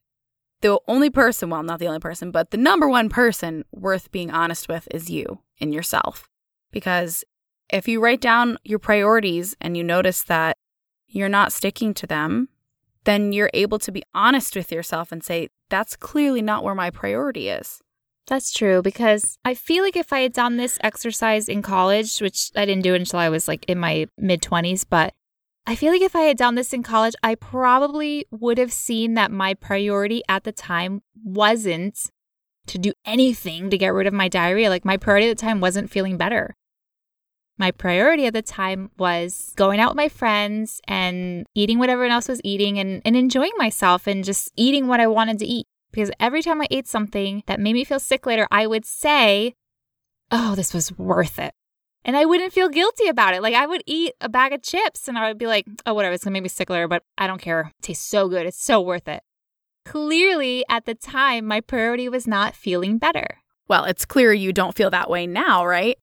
[0.62, 4.32] the only person, well, not the only person, but the number one person worth being
[4.32, 6.28] honest with is you and yourself.
[6.72, 7.24] Because
[7.70, 10.58] if you write down your priorities and you notice that
[11.08, 12.50] you're not sticking to them,
[13.06, 16.90] then you're able to be honest with yourself and say, that's clearly not where my
[16.90, 17.82] priority is.
[18.28, 22.52] That's true because I feel like if I had done this exercise in college, which
[22.56, 25.14] I didn't do until I was like in my mid 20s, but
[25.66, 29.14] I feel like if I had done this in college, I probably would have seen
[29.16, 32.10] that my priority at the time wasn't
[32.68, 34.70] to do anything to get rid of my diarrhea.
[34.70, 36.56] Like my priority at the time wasn't feeling better.
[37.58, 42.12] My priority at the time was going out with my friends and eating what everyone
[42.12, 45.68] else was eating and, and enjoying myself and just eating what I wanted to eat.
[45.92, 49.54] Because every time I ate something that made me feel sick later, I would say,
[50.32, 51.54] Oh, this was worth it.
[52.04, 53.42] And I wouldn't feel guilty about it.
[53.42, 56.14] Like I would eat a bag of chips and I would be like, oh, whatever,
[56.14, 57.72] it's gonna make me sick later, but I don't care.
[57.80, 58.46] It tastes so good.
[58.46, 59.24] It's so worth it.
[59.86, 63.40] Clearly, at the time, my priority was not feeling better.
[63.68, 65.98] Well, it's clear you don't feel that way now, right?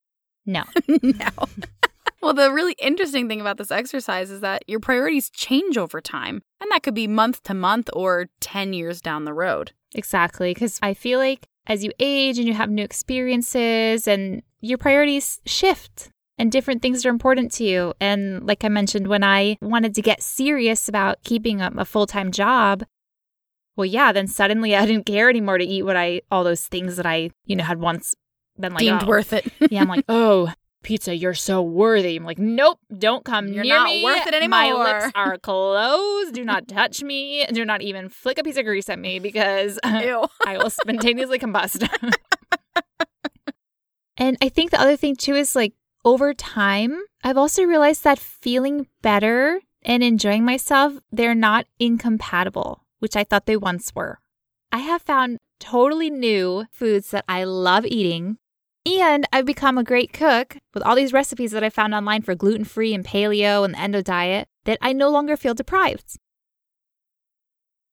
[0.46, 0.64] No.
[1.02, 1.28] no.
[2.22, 6.42] well, the really interesting thing about this exercise is that your priorities change over time,
[6.60, 9.72] and that could be month to month or 10 years down the road.
[9.94, 10.54] Exactly.
[10.54, 15.40] Because I feel like as you age and you have new experiences and your priorities
[15.46, 17.92] shift and different things are important to you.
[18.00, 22.06] And like I mentioned, when I wanted to get serious about keeping a, a full
[22.06, 22.84] time job,
[23.76, 26.96] well, yeah, then suddenly I didn't care anymore to eat what I, all those things
[26.96, 28.14] that I, you know, had once
[28.60, 29.06] been like, Deemed oh.
[29.06, 29.50] worth it.
[29.70, 32.16] yeah, I'm like, oh, pizza, you're so worthy.
[32.16, 34.04] I'm like, nope, don't come You're near not me.
[34.04, 34.58] worth it anymore.
[34.58, 36.34] My lips are closed.
[36.34, 37.46] Do not touch me.
[37.52, 41.86] Do not even flick a piece of grease at me because I will spontaneously combust.
[44.16, 48.18] and I think the other thing too is like over time, I've also realized that
[48.18, 54.18] feeling better and enjoying myself, they're not incompatible, which I thought they once were.
[54.72, 58.38] I have found totally new foods that I love eating.
[58.86, 62.34] And I've become a great cook with all these recipes that I found online for
[62.34, 66.18] gluten free and paleo and the endo diet that I no longer feel deprived.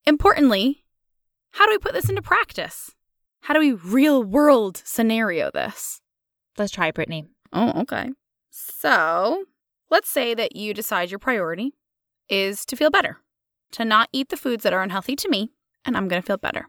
[0.05, 0.85] Importantly,
[1.51, 2.91] how do we put this into practice?
[3.41, 6.01] How do we real world scenario this?
[6.57, 7.25] Let's try, it, Brittany.
[7.51, 8.09] Oh, okay.
[8.49, 9.45] So
[9.89, 11.73] let's say that you decide your priority
[12.29, 13.17] is to feel better,
[13.71, 15.51] to not eat the foods that are unhealthy to me,
[15.83, 16.67] and I'm going to feel better.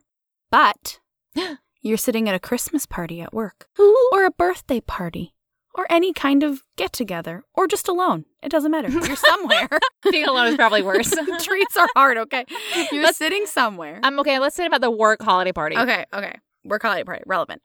[0.50, 1.00] But
[1.80, 3.66] you're sitting at a Christmas party at work,
[4.12, 5.34] or a birthday party,
[5.74, 8.24] or any kind of get together, or just alone.
[8.42, 8.88] It doesn't matter.
[8.88, 9.68] You're somewhere.
[10.10, 11.10] Being alone is probably worse.
[11.40, 12.44] Treats are hard, okay?
[12.92, 14.00] You're Let's- sitting somewhere.
[14.02, 14.38] I'm okay.
[14.38, 15.76] Let's say about the work holiday party.
[15.76, 16.34] Okay, okay.
[16.64, 17.62] Work holiday party, relevant.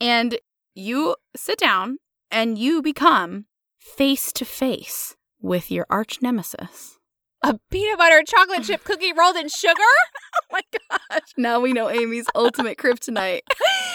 [0.00, 0.38] And
[0.74, 1.98] you sit down
[2.30, 3.46] and you become
[3.78, 6.98] face to face with your arch nemesis.
[7.42, 9.74] A peanut butter chocolate chip cookie rolled in sugar?
[10.32, 10.62] Oh my
[11.10, 11.28] gosh.
[11.36, 13.40] Now we know Amy's ultimate kryptonite.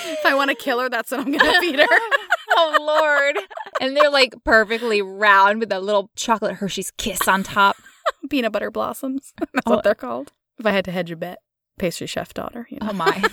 [0.05, 1.87] if I want to kill her, that's what I'm going to feed her.
[2.51, 3.45] oh Lord.
[3.81, 7.75] And they're like perfectly round with a little chocolate Hershey's kiss on top.
[8.29, 9.33] Peanut butter blossoms.
[9.37, 9.75] That's Oh.
[9.75, 10.31] what they're called.
[10.59, 11.39] If I had to hedge a bet,
[11.77, 12.67] pastry chef daughter.
[12.69, 12.91] You oh, know?
[12.91, 13.23] Oh my.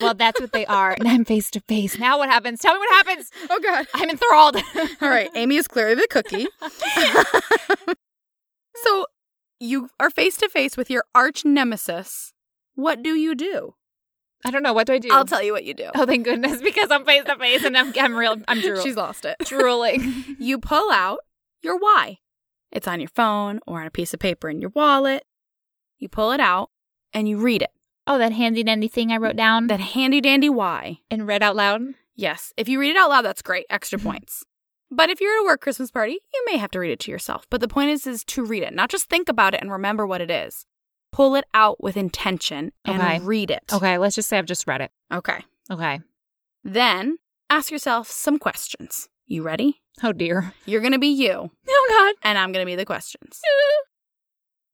[0.00, 0.96] well, that's what they are.
[0.98, 1.98] And I'm face to face.
[1.98, 2.60] Now what happens?
[2.60, 3.30] Tell me what happens.
[3.50, 3.86] Oh, God.
[3.94, 4.56] I'm enthralled.
[5.00, 5.30] All right.
[5.34, 6.46] Amy is clearly the cookie.
[8.84, 9.06] So
[9.60, 12.32] you are face to face with your arch nemesis.
[12.74, 13.74] What do you do?
[14.44, 14.72] I don't know.
[14.74, 15.08] What do I do?
[15.10, 15.90] I'll tell you what you do.
[15.94, 18.36] Oh, thank goodness, because I'm face to face and I'm I'm real.
[18.46, 18.84] I'm drooling.
[18.84, 19.36] She's lost it.
[19.44, 20.24] drooling.
[20.38, 21.20] You pull out
[21.62, 22.18] your why.
[22.70, 25.24] It's on your phone or on a piece of paper in your wallet.
[25.98, 26.70] You pull it out
[27.14, 27.70] and you read it.
[28.06, 30.98] Oh, that handy dandy thing I wrote down That handy dandy why.
[31.10, 31.82] and read out loud.
[32.14, 33.66] Yes, if you read it out loud, that's great.
[33.70, 34.44] Extra points.
[34.90, 37.10] But if you're at a work Christmas party, you may have to read it to
[37.10, 37.46] yourself.
[37.50, 40.06] But the point is, is to read it, not just think about it and remember
[40.06, 40.64] what it is.
[41.12, 43.18] Pull it out with intention and Okay.
[43.20, 43.64] read it.
[43.72, 44.90] Okay, let's just say I've just read it.
[45.12, 45.44] Okay.
[45.70, 46.00] Okay.
[46.62, 47.16] Then
[47.50, 49.08] ask yourself some questions.
[49.26, 49.80] You ready?
[50.02, 50.52] Oh dear.
[50.66, 52.28] You're going to be you, Oh God.
[52.28, 53.40] and I'm going to be the questions.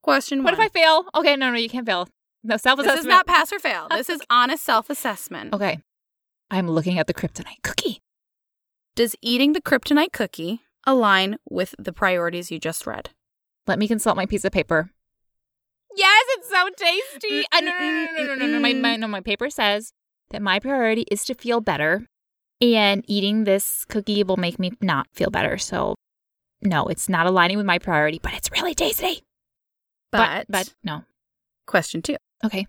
[0.03, 0.45] Question one.
[0.45, 0.61] What if.
[0.61, 1.05] I fail?
[1.15, 2.09] Okay, no, no, you can't fail.
[2.43, 2.97] No self assessment.
[2.97, 3.87] This is not pass or fail.
[3.91, 5.55] This is honest self assessment.
[5.55, 5.79] Okay.
[6.51, 8.01] I'm looking at the kryptonite cookie.
[8.95, 13.11] Does eating the kryptonite cookie align with the priorities you just read?
[13.67, 14.91] Let me consult my piece of paper.
[15.95, 17.47] Yes, it's so tasty.
[17.53, 18.61] I, no, no, no, no, no, no, no.
[18.61, 19.93] My, my, no, my paper says
[20.31, 22.07] that my priority is to feel better,
[22.61, 25.59] and eating this cookie will make me not feel better.
[25.59, 25.95] So,
[26.63, 29.23] no, it's not aligning with my priority, but it's really tasty.
[30.11, 31.05] But, but, but no.
[31.67, 32.67] question two Okay.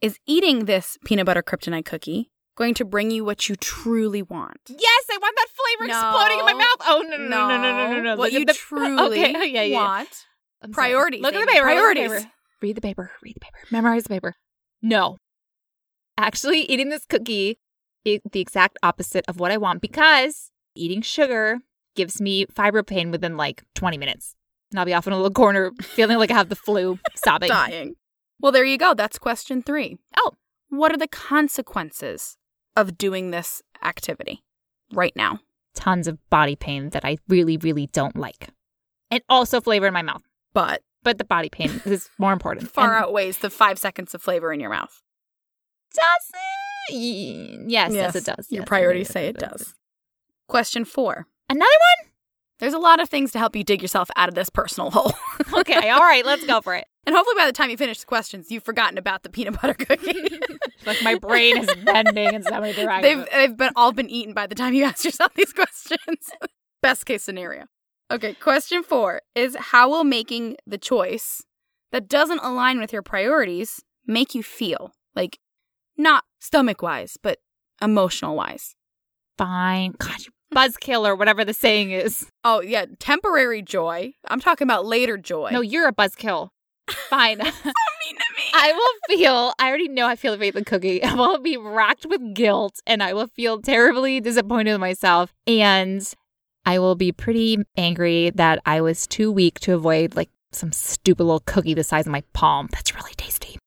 [0.00, 2.30] is eating this peanut butter kryptonite cookie
[2.62, 4.58] going to bring you what you truly want?
[4.68, 6.08] Yes, I want that flavor No.
[6.10, 6.76] exploding in my mouth.
[6.86, 8.16] Oh no, no, no, no, no, no, no, no.
[8.16, 9.34] What Look you the- truly okay.
[9.36, 9.76] oh, yeah, yeah.
[9.78, 10.08] want.
[10.62, 10.88] I'm sorry.
[10.90, 11.66] Priorities, Look at the paper.
[11.66, 12.12] look at the priorities.
[12.24, 12.32] paper.
[12.62, 13.10] Read the paper.
[13.22, 13.58] Read the paper.
[13.72, 14.34] Memorize the paper.
[14.80, 15.18] No.
[16.16, 17.58] Actually, eating this cookie
[18.04, 21.58] is the exact opposite of what I want because eating sugar
[21.96, 24.34] gives me fibro pain within like 20 minutes.
[24.70, 27.48] And I'll be off in a little corner feeling like I have the flu, sobbing.
[27.48, 27.94] Dying.
[28.40, 28.94] Well, there you go.
[28.94, 29.98] That's question three.
[30.16, 30.32] Oh.
[30.68, 32.36] What are the consequences
[32.76, 34.42] of doing this activity
[34.92, 35.40] right now?
[35.74, 38.48] Tons of body pain that I really, really don't like.
[39.10, 40.22] And also flavor in my mouth.
[40.54, 42.70] But But the body pain is more important.
[42.72, 45.02] far And outweighs the five seconds of flavor in your mouth.
[45.94, 46.94] Does it?
[46.94, 48.50] Y- Yes, yes, it does.
[48.50, 49.74] Your Yes, priorities say it does.
[50.48, 51.26] Question four.
[51.48, 52.10] Another one?
[52.58, 55.12] There's a lot of things to help you dig yourself out of this personal hole.
[55.54, 56.86] Okay, all right, let's go for it.
[57.06, 59.74] And hopefully by the time you finish the questions, you've forgotten about the peanut butter
[59.74, 60.14] cookie.
[60.84, 63.02] Like my brain is bending in so many directions.
[63.02, 66.30] they've they've been all been eaten by the time you ask yourself these questions.
[66.82, 67.66] Best case scenario.
[68.10, 71.42] Okay, question four is how will making the choice
[71.92, 74.92] that doesn't align with your priorities make you feel?
[75.14, 75.38] Like
[75.96, 77.38] not stomach wise, but
[77.80, 78.74] emotional wise.
[79.38, 79.94] Fine.
[79.98, 82.26] God, you buzzkill or whatever the saying is.
[82.44, 84.14] Oh yeah, temporary joy.
[84.28, 85.50] I'm talking about later joy.
[85.52, 86.48] No, you're a buzzkill.
[86.88, 87.38] Fine.
[88.12, 88.42] mean to me.
[88.54, 91.02] I will feel, I already know I feel the cookie.
[91.04, 95.32] I will be racked with guilt and I will feel terribly disappointed with myself.
[95.46, 96.06] And
[96.64, 101.24] I will be pretty angry that I was too weak to avoid like some stupid
[101.24, 102.68] little cookie the size of my palm.
[102.72, 103.58] That's really tasty.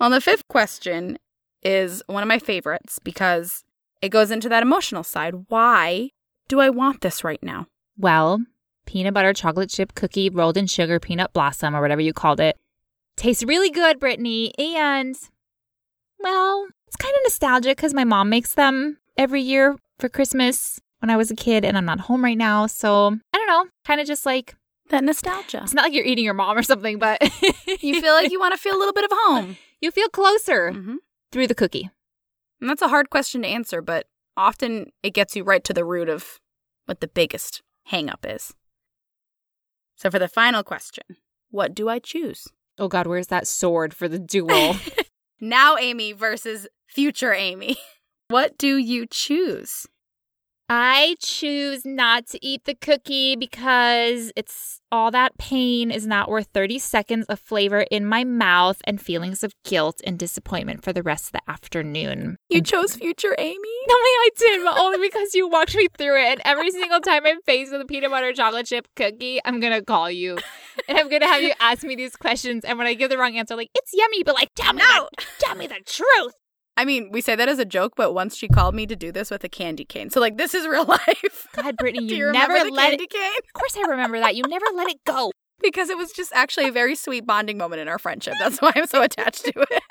[0.00, 1.18] Well, the fifth question
[1.62, 3.64] is one of my favorites because
[4.02, 5.34] it goes into that emotional side.
[5.48, 6.10] Why
[6.48, 7.66] do I want this right now?
[7.98, 8.44] Well,
[8.86, 12.56] peanut butter chocolate chip cookie rolled in sugar peanut blossom or whatever you called it
[13.16, 14.52] tastes really good, Brittany.
[14.58, 15.16] And,
[16.18, 21.10] well, it's kind of nostalgic because my mom makes them every year for Christmas when
[21.10, 22.66] I was a kid and I'm not home right now.
[22.66, 24.54] So I don't know, kind of just like,
[24.90, 25.60] That nostalgia.
[25.62, 27.18] it's not like you're eating your mom or something, but
[27.80, 29.56] You feel like you want to feel a little bit of home.
[29.80, 30.96] you feel closer hmm
[31.32, 31.90] through the cookie.
[32.60, 34.06] And that's a hard question to answer, but
[34.36, 36.38] often it gets you right to the root of
[36.86, 38.54] what the biggest hang up is.
[39.96, 41.04] So for the final question,
[41.50, 42.48] what do I choose?
[42.78, 44.76] Oh God, where's that sword for the duel?
[45.38, 47.76] Now Amy versus future Amy.
[48.28, 49.86] What do you choose?
[50.68, 56.48] I choose not to eat the cookie because it's all that pain is not worth
[56.52, 61.04] 30 seconds of flavor in my mouth and feelings of guilt and disappointment for the
[61.04, 62.36] rest of the afternoon.
[62.48, 63.56] You chose future Amy?
[63.88, 66.30] No, I didn't, but only because you walked me through it.
[66.32, 69.72] And every single time I'm faced with a peanut butter chocolate chip cookie, I'm going
[69.72, 70.36] to call you.
[70.88, 72.64] And I'm going to have you ask me these questions.
[72.64, 75.08] And when I give the wrong answer, like, it's yummy, but like, tell me, No.
[75.16, 76.34] the, tell me the truth.
[76.76, 79.10] I mean, we say that as a joke, but once she called me to do
[79.10, 80.10] this with a candy cane.
[80.10, 81.46] So, like, this is real life.
[81.54, 83.10] God, Brittany, you, you never the let candy it.
[83.10, 83.32] cane?
[83.46, 84.36] Of course, I remember that.
[84.36, 85.30] You never let it go.
[85.62, 88.34] Because it was just actually a very sweet bonding moment in our friendship.
[88.38, 89.82] That's why I'm so attached to it.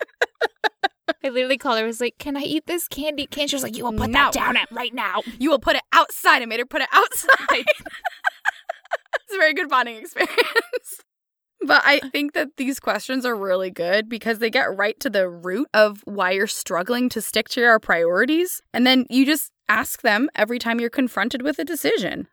[1.24, 1.84] I literally called her.
[1.84, 4.12] I was like, "Can I eat this candy cane?" She was like, "You will put
[4.12, 4.14] No.
[4.26, 6.44] that down at right now." You will put it outside.
[6.44, 7.66] I made her put it outside.
[7.66, 11.02] it's a very good bonding experience.
[11.66, 15.28] But I think that these questions are really good because they get right to the
[15.28, 18.62] root of why you're struggling to stick to your priorities.
[18.74, 22.28] And then you just ask them every time you're confronted with a decision.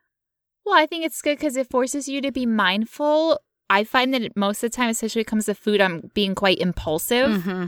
[0.64, 3.40] Well, I think it's good because it forces you to be mindful.
[3.70, 6.34] I find that most of the time, especially when it comes to food, I'm being
[6.34, 7.30] quite impulsive.
[7.30, 7.66] Mm-hmm.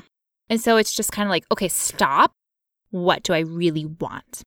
[0.51, 2.35] And so it's just kind of like, okay, stop.
[2.91, 4.43] What do I really want?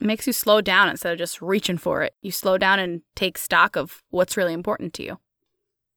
[0.00, 2.14] It makes you slow down instead of just reaching for it.
[2.22, 5.18] You slow down and take stock of what's really important to you.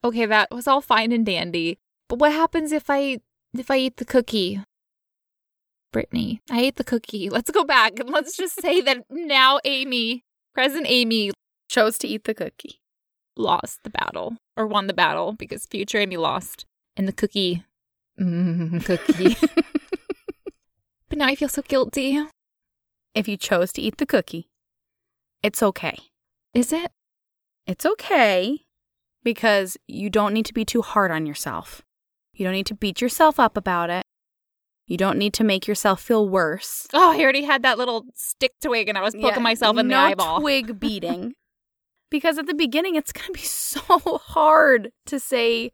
[0.04, 1.78] Okay, that was all fine and dandy.
[2.10, 3.20] But what happens if I
[3.54, 4.62] if I eat the cookie?
[5.94, 7.30] Brittany, I ate the cookie.
[7.32, 10.24] Let's go back and let's just say that now Amy,
[10.54, 11.32] present Amy,
[11.70, 12.82] Chose to eat the cookie.
[13.38, 16.66] lost the battle or won the battle because future Amy lost.
[16.98, 17.64] And the cookie,
[18.20, 19.38] mm, cookie.
[21.10, 22.22] but now I feel so guilty.
[23.16, 24.50] If you chose to eat the cookie,
[25.42, 25.98] it's okay.
[26.54, 26.92] Is it?
[27.66, 28.66] It's okay
[29.24, 31.82] because you don't need to be too hard on yourself.
[32.34, 34.06] You don't need to beat yourself up about it.
[34.88, 36.88] You don't need to make yourself feel worse.
[36.94, 39.88] Oh, I already had that little stick twig and I was poking Yeah, myself in
[39.88, 40.40] no the eyeball.
[40.42, 41.34] twig beating.
[42.10, 43.82] because at the beginning, it's going to be so
[44.18, 45.72] hard to say,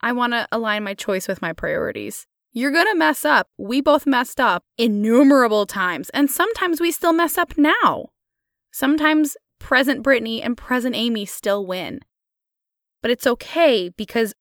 [0.00, 2.26] I want to align my choice with my priorities.
[2.52, 3.48] You're going to mess up.
[3.56, 6.10] We both messed up innumerable times.
[6.10, 8.10] And sometimes we still mess up now.
[8.72, 12.00] Sometimes present Brittany and present Amy still win.
[13.02, 14.32] But it's okay because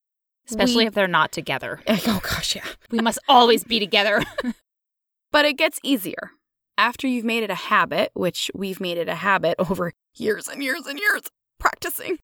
[0.48, 1.82] Especially we- if they're not together.
[1.88, 2.66] Oh gosh, yeah.
[2.90, 4.24] We must always be together.
[5.32, 6.32] But it gets easier.
[6.78, 10.62] After you've made it a habit, which we've made it a habit over years and
[10.62, 11.22] years and years
[11.60, 12.18] practicing.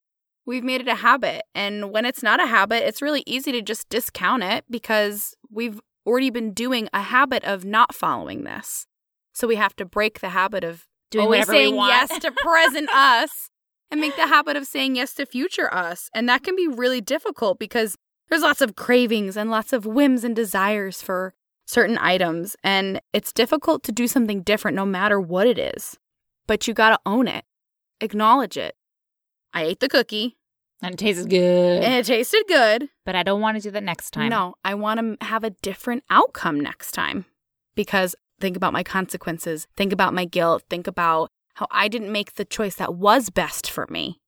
[0.45, 1.43] We've made it a habit.
[1.55, 5.79] And when it's not a habit, it's really easy to just discount it because we've
[6.05, 8.87] already been doing a habit of not following this.
[9.33, 11.91] So we have to break the habit of Doing always whatever we saying want.
[11.91, 13.49] yes to present us
[13.91, 16.09] and make the habit of saying yes to future us.
[16.13, 17.95] And that can be really difficult because
[18.29, 21.33] there's lots of cravings and lots of whims and desires for
[21.65, 22.55] certain items.
[22.63, 25.97] And it's difficult to do something different no matter what it is.
[26.47, 27.45] But you got to own it,
[28.01, 28.75] acknowledge it.
[29.53, 30.37] I ate the cookie
[30.81, 31.83] and it tasted good.
[31.83, 32.89] and it tasted good.
[33.05, 34.29] but I don't want to do that next time.
[34.29, 37.25] No, I want to have a different outcome next time
[37.75, 42.35] because think about my consequences, think about my guilt, think about how I didn't make
[42.35, 44.19] the choice that was best for me.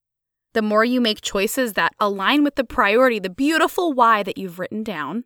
[0.53, 4.57] The more you make choices that align with the priority, the beautiful why that you've
[4.57, 5.25] written down,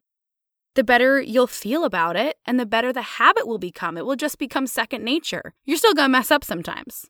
[0.75, 3.97] the better you'll feel about it and the better the habit will become.
[3.97, 5.53] It will just become second nature.
[5.63, 7.05] You're still going to mess up sometimes,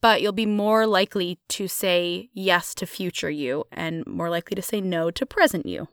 [0.00, 4.62] but you'll be more likely to say yes to future you and more likely to
[4.62, 5.88] say no to present you.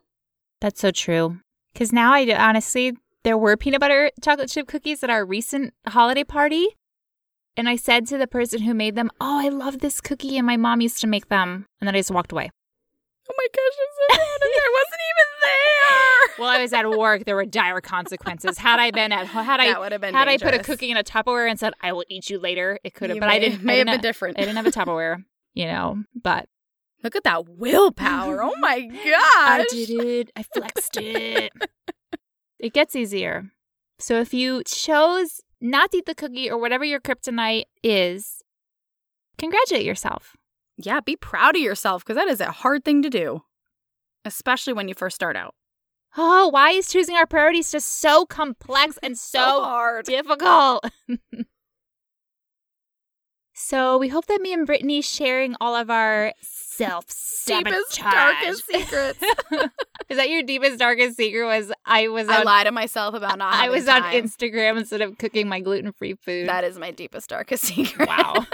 [0.62, 1.40] That's so true.
[1.74, 6.24] Because now I honestly, there were peanut butter chocolate chip cookies at our recent holiday
[6.24, 6.68] party.
[7.56, 10.46] And I said to the person who made them, Oh, I love this cookie, and
[10.46, 11.68] my mom used to make them.
[11.80, 12.50] And then I just walked away.
[13.30, 14.62] Oh my gosh, I'm so you.
[14.64, 15.60] I wasn't even there.
[16.40, 17.26] Well, I was at work.
[17.26, 18.58] There were dire consequences.
[18.58, 20.90] Had I been at had I That would have been had I put a cookie
[20.90, 23.20] in a Tupperware and said, I will eat you later, it could have.
[23.20, 23.64] But I didn't.
[23.64, 24.40] May I have didn't been different.
[24.40, 25.24] I didn't have a Tupperware,
[25.54, 26.04] you know.
[26.22, 26.50] But
[27.04, 28.42] Look at that willpower.
[28.42, 28.96] Oh my god.
[29.62, 30.32] I did it.
[30.36, 31.52] I flexed it.
[32.60, 33.52] it gets easier.
[34.00, 38.44] So if you chose not eat the cookie or whatever your kryptonite is,
[39.38, 40.36] congratulate yourself.
[40.78, 43.44] Yeah, be proud of yourself because that is a hard thing to do,
[44.26, 45.56] especially when you first start out.
[46.18, 50.06] Oh, why is choosing our priorities just so complex and so hard.
[50.06, 50.86] difficult?
[53.68, 57.06] so we hope that me and Brittany sharing all of our self
[57.46, 59.20] Deepest, darkest secrets.
[60.10, 61.46] is that your deepest darkest secret?
[61.46, 64.04] Was I was I on lie to myself about not I was on.
[64.04, 66.48] Instagram instead of cooking my gluten free food.
[66.48, 68.08] That is my deepest, darkest secret.
[68.08, 68.46] wow.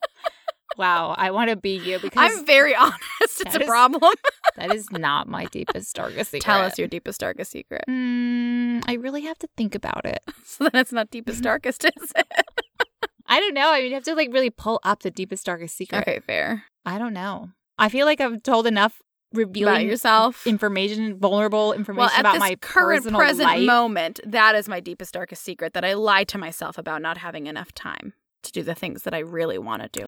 [0.78, 1.14] wow.
[1.18, 2.98] I want to be you because I'm very honest.
[3.20, 4.14] It's a is- problem.
[4.56, 6.44] that is not my deepest, darkest secret.
[6.44, 7.84] Tell us your deepest, darkest secret.
[7.88, 10.20] Mm, I really have to think about it.
[10.44, 12.26] So then it's not deepest, darkest, is it?
[13.32, 13.72] I don't know.
[13.72, 16.00] I mean, you have to like really pull up the deepest, darkest secret.
[16.02, 16.64] Okay, fair.
[16.84, 17.50] I don't know.
[17.78, 19.00] I feel like I've told enough
[19.32, 20.46] revealing About yourself.
[20.46, 23.66] information, vulnerable information Well, about this my current present life.
[23.66, 27.46] moment, that is my deepest, darkest secret that I lie to myself about not having
[27.46, 28.12] enough time
[28.42, 30.04] to do the things that I really want to do.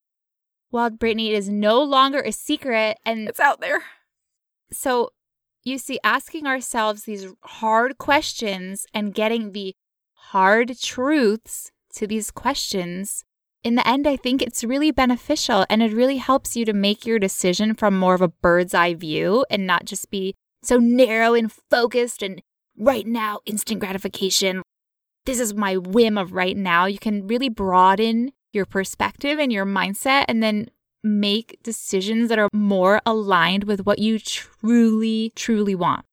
[0.70, 3.82] well, Brittany, it is no longer a secret, and It's out there.
[4.72, 5.10] so
[5.62, 9.72] you see, asking ourselves these hard questions and getting the
[10.12, 13.24] hard truths to these questions.
[13.62, 17.06] In the end, I think it's really beneficial and it really helps you to make
[17.06, 21.34] your decision from more of a bird's eye view and not just be so narrow
[21.34, 22.42] and focused and
[22.78, 24.62] right now, instant gratification.
[25.26, 26.86] This is my whim of right now.
[26.86, 30.68] You can really broaden your perspective and your mindset and then
[31.02, 36.04] make decisions that are more aligned with what you truly, truly want.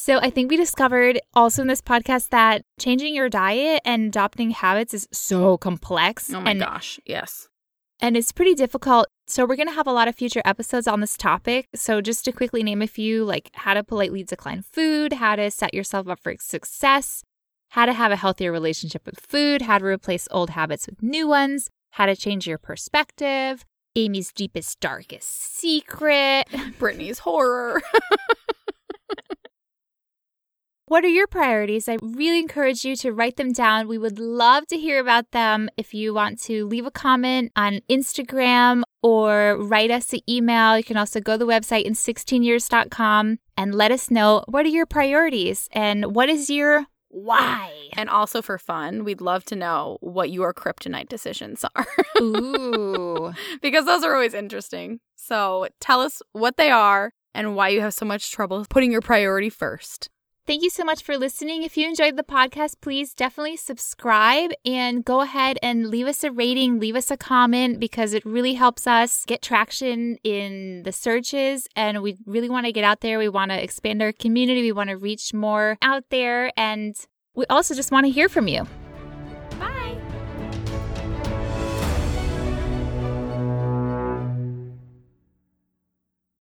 [0.00, 4.52] So I think we discovered also in this podcast that changing your diet and adopting
[4.52, 6.32] habits is so complex.
[6.32, 7.00] Oh my and, gosh.
[7.04, 7.48] Yes.
[7.98, 9.08] and it's pretty difficult.
[9.26, 11.66] So we're going to have a lot of future episodes on this topic.
[11.74, 15.50] So just to quickly name a few, like how to politely decline food, how to
[15.50, 17.24] set yourself up for success,
[17.70, 21.26] how to have a healthier relationship with food, how to replace old habits with new
[21.26, 23.64] ones, how to change your perspective,
[23.96, 26.46] Amy's deepest, darkest secret.
[26.78, 27.82] Brittany's horror.
[30.88, 31.86] What are your priorities?
[31.86, 33.88] I really encourage you to write them down.
[33.88, 35.68] We would love to hear about them.
[35.76, 40.84] If you want to leave a comment on Instagram or write us an email, you
[40.84, 44.86] can also go to the website in 16years.com and let us know what are your
[44.86, 47.70] priorities and what is your why.
[47.92, 51.86] and also for fun, we'd love to know what your kryptonite decisions are.
[52.22, 53.34] Ooh.
[53.60, 55.00] because those are always interesting.
[55.16, 59.02] So tell us what they are and why you have so much trouble putting your
[59.02, 60.08] priority first.
[60.48, 61.62] Thank you so much for listening.
[61.62, 66.30] If you enjoyed the podcast, please definitely subscribe and go ahead and leave us a
[66.30, 71.68] rating, leave us a comment because it really helps us get traction in the searches.
[71.76, 73.18] And we really want to get out there.
[73.18, 74.62] We want to expand our community.
[74.62, 76.50] We want to reach more out there.
[76.56, 76.96] And
[77.34, 78.66] we also just want to hear from you.